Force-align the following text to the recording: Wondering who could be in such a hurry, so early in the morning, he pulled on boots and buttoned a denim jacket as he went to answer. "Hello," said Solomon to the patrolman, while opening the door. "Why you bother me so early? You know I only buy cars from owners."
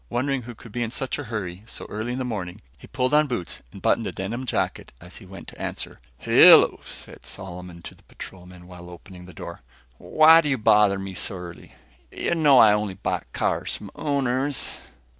Wondering 0.09 0.41
who 0.41 0.55
could 0.55 0.71
be 0.71 0.81
in 0.81 0.89
such 0.89 1.19
a 1.19 1.25
hurry, 1.25 1.61
so 1.67 1.85
early 1.87 2.13
in 2.13 2.17
the 2.17 2.25
morning, 2.25 2.59
he 2.75 2.87
pulled 2.87 3.13
on 3.13 3.27
boots 3.27 3.61
and 3.71 3.83
buttoned 3.83 4.07
a 4.07 4.11
denim 4.11 4.47
jacket 4.47 4.91
as 4.99 5.17
he 5.17 5.27
went 5.27 5.47
to 5.49 5.61
answer. 5.61 5.99
"Hello," 6.17 6.79
said 6.83 7.23
Solomon 7.27 7.83
to 7.83 7.93
the 7.93 8.01
patrolman, 8.01 8.65
while 8.65 8.89
opening 8.89 9.27
the 9.27 9.31
door. 9.31 9.61
"Why 9.99 10.41
you 10.43 10.57
bother 10.57 10.97
me 10.97 11.13
so 11.13 11.35
early? 11.35 11.73
You 12.11 12.33
know 12.33 12.57
I 12.57 12.73
only 12.73 12.95
buy 12.95 13.21
cars 13.31 13.75
from 13.75 13.91
owners." 13.93 14.69